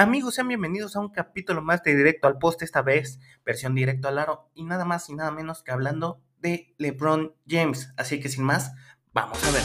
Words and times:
Amigos, 0.00 0.36
sean 0.36 0.48
bienvenidos 0.48 0.96
a 0.96 1.00
un 1.00 1.10
capítulo 1.10 1.60
más 1.60 1.82
de 1.82 1.94
Directo 1.94 2.26
al 2.26 2.38
Poste, 2.38 2.64
esta 2.64 2.80
vez 2.80 3.20
versión 3.44 3.74
directo 3.74 4.08
al 4.08 4.18
aro 4.18 4.48
y 4.54 4.64
nada 4.64 4.86
más 4.86 5.10
y 5.10 5.14
nada 5.14 5.30
menos 5.30 5.62
que 5.62 5.72
hablando 5.72 6.22
de 6.38 6.74
LeBron 6.78 7.34
James. 7.46 7.92
Así 7.98 8.18
que 8.18 8.30
sin 8.30 8.42
más, 8.42 8.72
vamos 9.12 9.38
a 9.44 9.50
ver. 9.50 9.62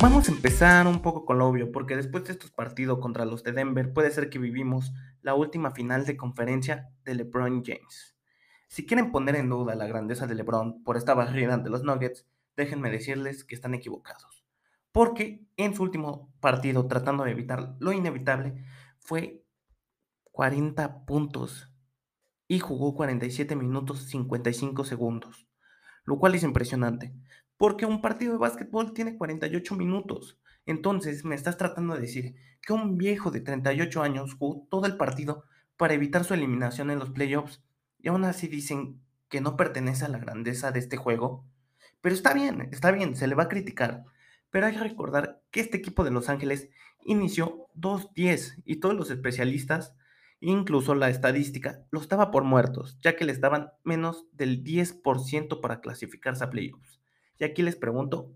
Vamos 0.00 0.30
a 0.30 0.32
empezar 0.32 0.86
un 0.86 1.02
poco 1.02 1.26
con 1.26 1.36
lo 1.36 1.46
obvio, 1.46 1.70
porque 1.70 1.94
después 1.94 2.24
de 2.24 2.32
estos 2.32 2.50
partidos 2.50 3.00
contra 3.00 3.26
los 3.26 3.42
de 3.42 3.52
Denver 3.52 3.92
puede 3.92 4.10
ser 4.10 4.30
que 4.30 4.38
vivimos 4.38 4.94
la 5.20 5.34
última 5.34 5.72
final 5.72 6.06
de 6.06 6.16
conferencia 6.16 6.88
de 7.04 7.16
LeBron 7.16 7.62
James. 7.66 8.16
Si 8.66 8.86
quieren 8.86 9.12
poner 9.12 9.36
en 9.36 9.50
duda 9.50 9.74
la 9.74 9.86
grandeza 9.86 10.26
de 10.26 10.36
LeBron 10.36 10.82
por 10.84 10.96
esta 10.96 11.12
barrida 11.12 11.58
de 11.58 11.68
los 11.68 11.82
Nuggets, 11.82 12.26
déjenme 12.56 12.90
decirles 12.90 13.44
que 13.44 13.54
están 13.54 13.74
equivocados 13.74 14.37
porque 14.98 15.46
en 15.56 15.76
su 15.76 15.84
último 15.84 16.34
partido, 16.40 16.88
tratando 16.88 17.22
de 17.22 17.30
evitar 17.30 17.76
lo 17.78 17.92
inevitable, 17.92 18.64
fue 18.98 19.44
40 20.32 21.04
puntos 21.04 21.72
y 22.48 22.58
jugó 22.58 22.96
47 22.96 23.54
minutos 23.54 24.08
55 24.08 24.82
segundos, 24.82 25.46
lo 26.02 26.18
cual 26.18 26.34
es 26.34 26.42
impresionante, 26.42 27.14
porque 27.56 27.86
un 27.86 28.00
partido 28.00 28.32
de 28.32 28.38
básquetbol 28.40 28.92
tiene 28.92 29.16
48 29.16 29.76
minutos. 29.76 30.40
Entonces 30.66 31.24
me 31.24 31.36
estás 31.36 31.56
tratando 31.56 31.94
de 31.94 32.00
decir 32.00 32.34
que 32.60 32.72
un 32.72 32.98
viejo 32.98 33.30
de 33.30 33.40
38 33.40 34.02
años 34.02 34.34
jugó 34.34 34.66
todo 34.68 34.86
el 34.86 34.96
partido 34.96 35.44
para 35.76 35.94
evitar 35.94 36.24
su 36.24 36.34
eliminación 36.34 36.90
en 36.90 36.98
los 36.98 37.10
playoffs 37.10 37.62
y 38.00 38.08
aún 38.08 38.24
así 38.24 38.48
dicen 38.48 39.00
que 39.28 39.40
no 39.40 39.56
pertenece 39.56 40.06
a 40.06 40.08
la 40.08 40.18
grandeza 40.18 40.72
de 40.72 40.80
este 40.80 40.96
juego. 40.96 41.46
Pero 42.00 42.16
está 42.16 42.34
bien, 42.34 42.68
está 42.72 42.90
bien, 42.90 43.14
se 43.14 43.28
le 43.28 43.36
va 43.36 43.44
a 43.44 43.48
criticar 43.48 44.04
pero 44.50 44.66
hay 44.66 44.74
que 44.74 44.80
recordar 44.80 45.42
que 45.50 45.60
este 45.60 45.76
equipo 45.76 46.04
de 46.04 46.10
Los 46.10 46.28
Ángeles 46.28 46.68
inició 47.04 47.68
2-10 47.76 48.62
y 48.64 48.76
todos 48.76 48.94
los 48.94 49.10
especialistas, 49.10 49.94
incluso 50.40 50.94
la 50.94 51.10
estadística, 51.10 51.84
lo 51.90 52.00
estaba 52.00 52.30
por 52.30 52.44
muertos, 52.44 52.98
ya 53.00 53.16
que 53.16 53.24
les 53.24 53.40
daban 53.40 53.72
menos 53.84 54.26
del 54.32 54.62
10% 54.62 55.60
para 55.60 55.80
clasificarse 55.80 56.44
a 56.44 56.50
playoffs. 56.50 57.00
Y 57.38 57.44
aquí 57.44 57.62
les 57.62 57.76
pregunto, 57.76 58.34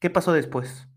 ¿qué 0.00 0.10
pasó 0.10 0.32
después? 0.32 0.88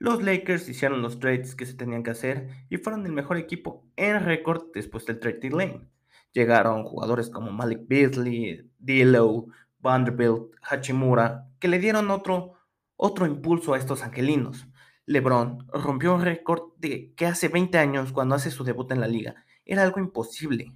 Los 0.00 0.22
Lakers 0.22 0.68
hicieron 0.68 1.02
los 1.02 1.18
trades 1.18 1.56
que 1.56 1.66
se 1.66 1.74
tenían 1.74 2.04
que 2.04 2.10
hacer 2.10 2.48
y 2.68 2.76
fueron 2.76 3.04
el 3.04 3.12
mejor 3.12 3.36
equipo 3.36 3.84
en 3.96 4.24
récord 4.24 4.66
después 4.72 5.04
del 5.06 5.18
trade 5.18 5.50
lane. 5.50 5.88
Llegaron 6.32 6.84
jugadores 6.84 7.30
como 7.30 7.50
Malik 7.50 7.80
Beasley, 7.88 8.70
D'Lo, 8.78 9.46
Vanderbilt, 9.80 10.52
Hachimura, 10.62 11.48
que 11.58 11.66
le 11.66 11.80
dieron 11.80 12.10
otro 12.10 12.57
otro 12.98 13.26
impulso 13.26 13.72
a 13.72 13.78
estos 13.78 14.02
angelinos. 14.02 14.66
LeBron 15.06 15.66
rompió 15.72 16.14
un 16.14 16.22
récord 16.22 16.72
de 16.76 17.14
que 17.14 17.24
hace 17.24 17.48
20 17.48 17.78
años, 17.78 18.12
cuando 18.12 18.34
hace 18.34 18.50
su 18.50 18.64
debut 18.64 18.90
en 18.92 19.00
la 19.00 19.08
liga, 19.08 19.46
era 19.64 19.82
algo 19.82 20.00
imposible. 20.00 20.74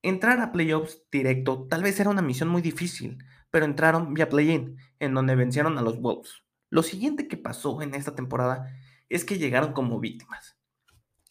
Entrar 0.00 0.40
a 0.40 0.52
playoffs 0.52 1.02
directo 1.10 1.66
tal 1.68 1.82
vez 1.82 2.00
era 2.00 2.08
una 2.08 2.22
misión 2.22 2.48
muy 2.48 2.62
difícil, 2.62 3.18
pero 3.50 3.66
entraron 3.66 4.14
vía 4.14 4.28
play-in, 4.28 4.78
en 5.00 5.12
donde 5.12 5.34
vencieron 5.34 5.76
a 5.76 5.82
los 5.82 6.00
Wolves. 6.00 6.44
Lo 6.70 6.82
siguiente 6.82 7.28
que 7.28 7.36
pasó 7.36 7.82
en 7.82 7.94
esta 7.94 8.14
temporada 8.14 8.74
es 9.08 9.24
que 9.24 9.38
llegaron 9.38 9.72
como 9.74 10.00
víctimas. 10.00 10.56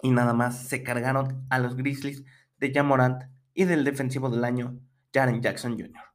Y 0.03 0.11
nada 0.11 0.33
más 0.33 0.67
se 0.67 0.83
cargaron 0.83 1.47
a 1.49 1.59
los 1.59 1.75
Grizzlies 1.75 2.23
de 2.57 2.71
Jamorant 2.73 3.23
y 3.53 3.65
del 3.65 3.83
defensivo 3.83 4.29
del 4.29 4.43
año, 4.43 4.79
Jaren 5.13 5.41
Jackson 5.41 5.73
Jr. 5.73 6.10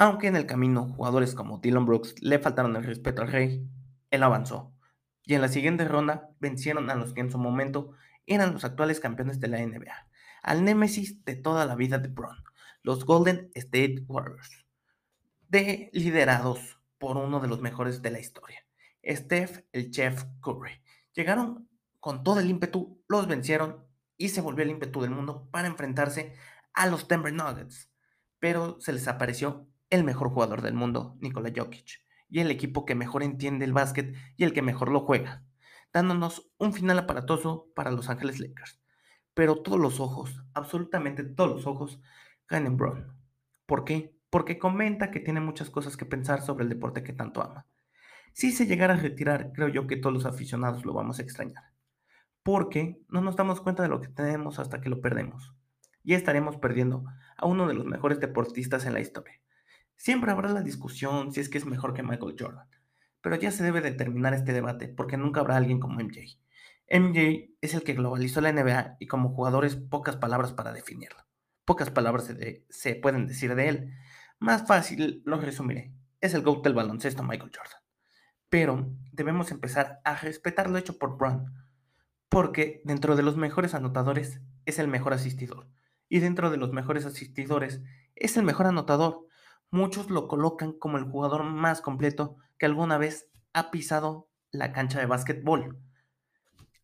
Aunque 0.00 0.28
en 0.28 0.36
el 0.36 0.46
camino 0.46 0.94
jugadores 0.96 1.34
como 1.34 1.58
Dylan 1.58 1.84
Brooks 1.84 2.14
le 2.22 2.38
faltaron 2.38 2.74
el 2.74 2.84
respeto 2.84 3.20
al 3.20 3.30
rey, 3.30 3.68
él 4.10 4.22
avanzó. 4.22 4.72
Y 5.26 5.34
en 5.34 5.42
la 5.42 5.48
siguiente 5.48 5.84
ronda 5.84 6.30
vencieron 6.40 6.88
a 6.88 6.94
los 6.94 7.12
que 7.12 7.20
en 7.20 7.30
su 7.30 7.36
momento 7.36 7.90
eran 8.24 8.54
los 8.54 8.64
actuales 8.64 8.98
campeones 8.98 9.40
de 9.40 9.48
la 9.48 9.58
NBA, 9.58 10.08
al 10.42 10.64
némesis 10.64 11.22
de 11.26 11.36
toda 11.36 11.66
la 11.66 11.74
vida 11.74 11.98
de 11.98 12.08
Bron, 12.08 12.42
los 12.82 13.04
Golden 13.04 13.50
State 13.54 14.06
Warriors, 14.08 14.64
de, 15.50 15.90
liderados 15.92 16.80
por 16.96 17.18
uno 17.18 17.38
de 17.40 17.48
los 17.48 17.60
mejores 17.60 18.00
de 18.00 18.10
la 18.10 18.20
historia, 18.20 18.64
Steph 19.04 19.66
el 19.72 19.90
Chef 19.90 20.24
Curry. 20.40 20.80
Llegaron 21.12 21.68
con 21.98 22.24
todo 22.24 22.40
el 22.40 22.48
ímpetu, 22.48 23.04
los 23.06 23.28
vencieron 23.28 23.84
y 24.16 24.30
se 24.30 24.40
volvió 24.40 24.64
el 24.64 24.70
ímpetu 24.70 25.02
del 25.02 25.10
mundo 25.10 25.50
para 25.50 25.68
enfrentarse 25.68 26.36
a 26.72 26.86
los 26.86 27.06
Denver 27.06 27.34
Nuggets, 27.34 27.90
pero 28.38 28.80
se 28.80 28.94
les 28.94 29.06
apareció 29.06 29.66
el 29.90 30.04
mejor 30.04 30.30
jugador 30.30 30.62
del 30.62 30.74
mundo, 30.74 31.16
Nikola 31.20 31.52
Jokic, 31.54 32.00
y 32.28 32.38
el 32.38 32.50
equipo 32.50 32.84
que 32.84 32.94
mejor 32.94 33.24
entiende 33.24 33.64
el 33.64 33.72
básquet 33.72 34.14
y 34.36 34.44
el 34.44 34.52
que 34.52 34.62
mejor 34.62 34.90
lo 34.90 35.00
juega, 35.00 35.44
dándonos 35.92 36.52
un 36.58 36.72
final 36.72 36.98
aparatoso 37.00 37.66
para 37.74 37.90
Los 37.90 38.08
Ángeles 38.08 38.38
Lakers. 38.38 38.80
Pero 39.34 39.62
todos 39.62 39.80
los 39.80 39.98
ojos, 39.98 40.44
absolutamente 40.54 41.24
todos 41.24 41.50
los 41.50 41.66
ojos, 41.66 42.00
caen 42.46 42.66
en 42.66 42.76
Brown. 42.76 43.16
¿Por 43.66 43.84
qué? 43.84 44.16
Porque 44.30 44.58
comenta 44.58 45.10
que 45.10 45.18
tiene 45.18 45.40
muchas 45.40 45.70
cosas 45.70 45.96
que 45.96 46.06
pensar 46.06 46.40
sobre 46.42 46.62
el 46.62 46.70
deporte 46.70 47.02
que 47.02 47.12
tanto 47.12 47.42
ama. 47.42 47.66
Si 48.32 48.52
se 48.52 48.66
llegara 48.66 48.94
a 48.94 48.98
retirar, 48.98 49.50
creo 49.52 49.68
yo 49.68 49.88
que 49.88 49.96
todos 49.96 50.14
los 50.14 50.24
aficionados 50.24 50.84
lo 50.84 50.92
vamos 50.92 51.18
a 51.18 51.22
extrañar. 51.22 51.64
Porque 52.44 53.02
no 53.08 53.20
nos 53.20 53.34
damos 53.34 53.60
cuenta 53.60 53.82
de 53.82 53.88
lo 53.88 54.00
que 54.00 54.08
tenemos 54.08 54.60
hasta 54.60 54.80
que 54.80 54.88
lo 54.88 55.00
perdemos. 55.00 55.52
Y 56.04 56.14
estaremos 56.14 56.56
perdiendo 56.56 57.04
a 57.36 57.46
uno 57.46 57.66
de 57.66 57.74
los 57.74 57.86
mejores 57.86 58.20
deportistas 58.20 58.86
en 58.86 58.94
la 58.94 59.00
historia 59.00 59.39
Siempre 60.00 60.30
habrá 60.30 60.48
la 60.48 60.62
discusión 60.62 61.30
si 61.30 61.40
es 61.40 61.50
que 61.50 61.58
es 61.58 61.66
mejor 61.66 61.92
que 61.92 62.02
Michael 62.02 62.34
Jordan, 62.38 62.66
pero 63.20 63.36
ya 63.36 63.50
se 63.50 63.62
debe 63.62 63.82
determinar 63.82 64.32
este 64.32 64.54
debate 64.54 64.88
porque 64.88 65.18
nunca 65.18 65.40
habrá 65.40 65.58
alguien 65.58 65.78
como 65.78 66.00
MJ. 66.00 66.38
MJ 66.88 67.50
es 67.60 67.74
el 67.74 67.82
que 67.82 67.92
globalizó 67.92 68.40
la 68.40 68.50
NBA 68.50 68.96
y 68.98 69.06
como 69.06 69.34
jugadores 69.34 69.76
pocas 69.76 70.16
palabras 70.16 70.54
para 70.54 70.72
definirlo. 70.72 71.26
Pocas 71.66 71.90
palabras 71.90 72.34
se, 72.70 72.94
pueden 72.94 73.26
decir 73.26 73.54
de 73.54 73.68
él. 73.68 73.92
Más 74.38 74.66
fácil 74.66 75.20
lo 75.26 75.38
resumiré. 75.38 75.92
Es 76.22 76.32
el 76.32 76.40
GOAT 76.40 76.64
del 76.64 76.72
baloncesto 76.72 77.22
Michael 77.22 77.52
Jordan. 77.54 77.82
Pero 78.48 78.90
debemos 79.12 79.50
empezar 79.50 80.00
a 80.06 80.16
respetar 80.16 80.70
lo 80.70 80.78
hecho 80.78 80.96
por 80.96 81.18
Brown, 81.18 81.44
porque 82.30 82.80
dentro 82.86 83.16
de 83.16 83.22
los 83.22 83.36
mejores 83.36 83.74
anotadores 83.74 84.40
es 84.64 84.78
el 84.78 84.88
mejor 84.88 85.12
asistidor, 85.12 85.68
y 86.08 86.20
dentro 86.20 86.48
de 86.50 86.56
los 86.56 86.72
mejores 86.72 87.04
asistidores 87.04 87.82
es 88.14 88.38
el 88.38 88.44
mejor 88.44 88.66
anotador. 88.66 89.26
Muchos 89.70 90.10
lo 90.10 90.26
colocan 90.26 90.72
como 90.72 90.98
el 90.98 91.04
jugador 91.04 91.44
más 91.44 91.80
completo 91.80 92.36
que 92.58 92.66
alguna 92.66 92.98
vez 92.98 93.30
ha 93.52 93.70
pisado 93.70 94.28
la 94.50 94.72
cancha 94.72 94.98
de 94.98 95.06
básquetbol. 95.06 95.78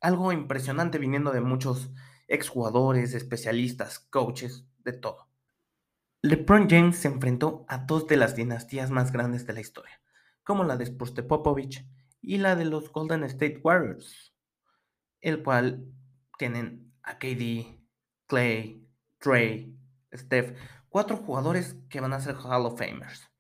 Algo 0.01 0.33
impresionante 0.33 0.99
viniendo 0.99 1.33
de 1.33 1.41
muchos 1.41 1.91
exjugadores, 2.29 3.15
especialistas, 3.15 3.99
coaches, 3.99 4.67
de 4.85 4.93
todo. 4.93 5.29
LeBron 6.23 6.69
James 6.69 6.97
se 6.97 7.09
enfrentó 7.09 7.65
a 7.69 7.79
dos 7.79 8.07
de 8.07 8.17
las 8.17 8.37
dinastías 8.37 8.91
más 8.91 9.13
grandes 9.13 9.47
de 9.47 9.53
la 9.53 9.61
historia, 9.61 10.01
como 10.45 10.65
la 10.65 10.77
de 10.77 10.85
Spurs 10.85 11.13
Popovich 11.13 11.85
y 12.21 12.39
la 12.39 12.57
de 12.57 12.65
los 12.65 12.91
Golden 12.93 13.25
State 13.25 13.61
Warriors, 13.63 14.33
el 15.21 15.43
cual 15.43 15.87
tienen 16.39 16.93
a 17.03 17.19
KD, 17.19 17.81
Clay, 18.27 18.89
Trey, 19.19 19.77
Steph, 20.15 20.57
cuatro 20.97 21.19
jugadores 21.19 21.77
que 21.91 22.01
van 22.01 22.15
a 22.15 22.21
ser 22.21 22.37
Hall 22.37 22.65
of 22.65 22.79
Famers. 22.79 23.31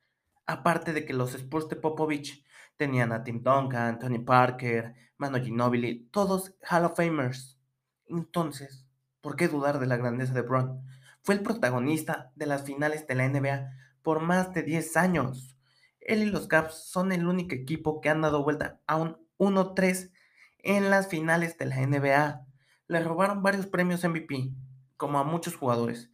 Aparte 0.45 0.93
de 0.93 1.07
que 1.07 1.15
los 1.15 1.35
Spurs 1.35 1.71
de 1.71 1.77
Popovich 1.77 2.45
tenían 2.77 3.13
a 3.13 3.25
Tim 3.25 3.43
Duncan, 3.43 3.99
Tony 3.99 4.19
Parker, 4.19 4.95
Manu 5.17 5.43
Ginobili, 5.43 6.07
todos 6.11 6.55
Hall 6.69 6.85
of 6.85 6.97
Famers. 6.97 7.59
Entonces, 8.09 8.85
¿por 9.23 9.37
qué 9.37 9.49
dudar 9.49 9.79
de 9.79 9.87
la 9.87 9.97
grandeza 9.97 10.35
de 10.35 10.43
Bron? 10.43 10.83
Fue 11.23 11.35
el 11.35 11.41
protagonista 11.41 12.31
de 12.35 12.45
las 12.45 12.63
finales 12.65 13.07
de 13.07 13.15
la 13.15 13.27
NBA 13.27 13.71
por 14.03 14.21
más 14.21 14.53
de 14.53 14.63
10 14.63 14.95
años. 14.99 15.57
Él 16.01 16.25
y 16.25 16.27
los 16.27 16.49
Caps 16.49 16.91
son 16.91 17.11
el 17.11 17.27
único 17.27 17.55
equipo 17.55 18.03
que 18.03 18.11
han 18.11 18.21
dado 18.21 18.45
vuelta 18.45 18.83
a 18.87 18.97
un 18.97 19.17
1-3 19.39 20.13
en 20.59 20.91
las 20.91 21.09
finales 21.09 21.57
de 21.57 21.65
la 21.65 21.77
NBA. 21.77 22.45
Le 22.89 23.01
robaron 23.03 23.43
varios 23.43 23.67
premios 23.67 24.05
MVP, 24.05 24.53
como 24.99 25.19
a 25.19 25.25
muchos 25.25 25.57
jugadores. 25.57 26.11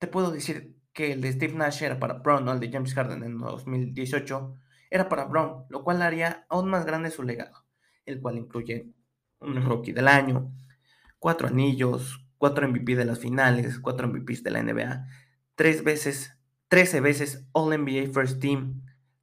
Te 0.00 0.08
puedo 0.08 0.32
decir 0.32 0.79
que 0.92 1.12
el 1.12 1.20
de 1.20 1.32
Steve 1.32 1.54
Nash 1.54 1.82
era 1.82 1.98
para 1.98 2.14
Brown, 2.14 2.44
¿no? 2.44 2.52
el 2.52 2.60
de 2.60 2.70
James 2.70 2.94
Harden 2.94 3.22
en 3.22 3.38
2018, 3.38 4.56
era 4.90 5.08
para 5.08 5.24
Brown, 5.24 5.64
lo 5.68 5.84
cual 5.84 6.02
haría 6.02 6.46
aún 6.48 6.68
más 6.68 6.84
grande 6.84 7.10
su 7.10 7.22
legado, 7.22 7.64
el 8.06 8.20
cual 8.20 8.38
incluye 8.38 8.86
un 9.40 9.64
rookie 9.64 9.92
del 9.92 10.08
año, 10.08 10.52
cuatro 11.18 11.48
anillos, 11.48 12.26
cuatro 12.38 12.68
MVP 12.68 12.96
de 12.96 13.04
las 13.04 13.18
finales, 13.18 13.78
cuatro 13.78 14.08
MVPs 14.08 14.42
de 14.42 14.50
la 14.50 14.62
NBA, 14.62 15.06
tres 15.54 15.84
veces, 15.84 16.36
13 16.68 17.00
veces 17.00 17.46
All 17.52 17.76
NBA 17.76 18.12
First 18.12 18.40
Team, 18.40 18.82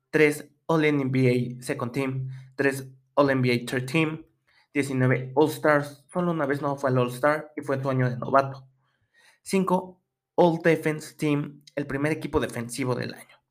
tres 0.09 0.49
All 0.67 0.81
NBA 0.81 1.61
Second 1.61 1.91
Team, 1.91 2.29
tres 2.55 2.87
All 3.15 3.27
NBA 3.27 3.65
Third 3.65 3.85
Team, 3.85 4.25
19 4.73 5.31
All 5.33 5.49
Stars, 5.49 6.05
solo 6.11 6.31
una 6.31 6.45
vez 6.45 6.61
no 6.61 6.75
fue 6.75 6.89
al 6.89 6.97
All 6.99 7.09
Star 7.09 7.51
y 7.55 7.61
fue 7.61 7.77
tu 7.77 7.89
año 7.89 8.09
de 8.09 8.17
novato. 8.17 8.67
5 9.41 9.96
All 10.39 10.59
Defense 10.61 11.15
Team, 11.15 11.63
el 11.75 11.87
primer 11.87 12.11
equipo 12.11 12.39
defensivo 12.39 12.93
del 12.93 13.15
año. 13.15 13.41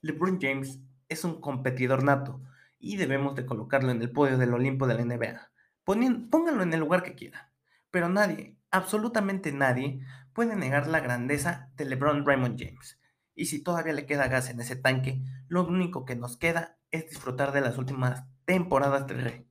LeBron 0.00 0.40
James 0.40 0.80
es 1.08 1.22
un 1.22 1.40
competidor 1.40 2.02
nato 2.02 2.42
y 2.80 2.96
debemos 2.96 3.36
de 3.36 3.46
colocarlo 3.46 3.92
en 3.92 4.02
el 4.02 4.10
podio 4.10 4.36
del 4.36 4.52
Olimpo 4.52 4.88
de 4.88 4.94
la 4.94 5.04
NBA. 5.04 5.52
pónganlo 5.84 6.64
en 6.64 6.74
el 6.74 6.80
lugar 6.80 7.04
que 7.04 7.14
quieran. 7.14 7.52
Pero 7.92 8.08
nadie, 8.08 8.56
absolutamente 8.72 9.52
nadie, 9.52 10.04
puede 10.32 10.56
negar 10.56 10.88
la 10.88 10.98
grandeza 10.98 11.70
de 11.76 11.84
LeBron 11.84 12.26
Raymond 12.26 12.58
James. 12.58 12.98
Y 13.36 13.46
si 13.46 13.62
todavía 13.62 13.92
le 13.92 14.06
queda 14.06 14.26
gas 14.26 14.50
en 14.50 14.58
ese 14.58 14.74
tanque, 14.74 15.22
lo 15.46 15.64
único 15.64 16.04
que 16.04 16.16
nos 16.16 16.36
queda 16.36 16.80
es 16.90 17.08
disfrutar 17.08 17.52
de 17.52 17.60
las 17.60 17.78
últimas 17.78 18.24
temporadas 18.44 19.06
del 19.06 19.22
Rey. 19.22 19.46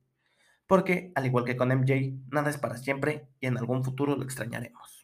Porque, 0.66 1.12
al 1.14 1.24
igual 1.24 1.46
que 1.46 1.56
con 1.56 1.70
MJ, 1.70 2.12
nada 2.28 2.50
es 2.50 2.58
para 2.58 2.76
siempre 2.76 3.30
y 3.40 3.46
en 3.46 3.56
algún 3.56 3.82
futuro 3.82 4.16
lo 4.16 4.24
extrañaremos. 4.24 4.99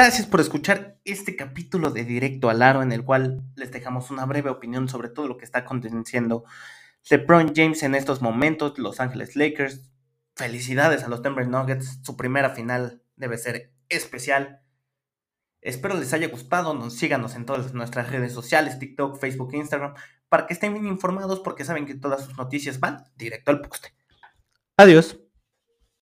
Gracias 0.00 0.28
por 0.28 0.40
escuchar 0.40 0.96
este 1.04 1.34
capítulo 1.34 1.90
de 1.90 2.04
Directo 2.04 2.50
al 2.50 2.62
Aro 2.62 2.82
en 2.82 2.92
el 2.92 3.04
cual 3.04 3.42
les 3.56 3.72
dejamos 3.72 4.12
una 4.12 4.26
breve 4.26 4.48
opinión 4.48 4.88
sobre 4.88 5.08
todo 5.08 5.26
lo 5.26 5.38
que 5.38 5.44
está 5.44 5.58
aconteciendo 5.58 6.44
LeBron 7.10 7.52
James 7.52 7.82
en 7.82 7.96
estos 7.96 8.22
momentos, 8.22 8.78
Los 8.78 9.00
Ángeles 9.00 9.34
Lakers. 9.34 9.90
Felicidades 10.36 11.02
a 11.02 11.08
los 11.08 11.20
Denver 11.20 11.48
Nuggets, 11.48 11.98
su 12.04 12.16
primera 12.16 12.50
final 12.50 13.02
debe 13.16 13.38
ser 13.38 13.72
especial. 13.88 14.62
Espero 15.62 15.96
les 15.96 16.12
haya 16.12 16.28
gustado, 16.28 16.74
nos 16.74 16.94
síganos 16.94 17.34
en 17.34 17.44
todas 17.44 17.74
nuestras 17.74 18.08
redes 18.08 18.32
sociales, 18.32 18.78
TikTok, 18.78 19.18
Facebook, 19.18 19.52
Instagram, 19.52 19.94
para 20.28 20.46
que 20.46 20.54
estén 20.54 20.74
bien 20.74 20.86
informados 20.86 21.40
porque 21.40 21.64
saben 21.64 21.86
que 21.86 21.96
todas 21.96 22.24
sus 22.24 22.38
noticias 22.38 22.78
van 22.78 23.02
directo 23.16 23.50
al 23.50 23.62
poste. 23.62 23.92
Adiós. 24.76 25.18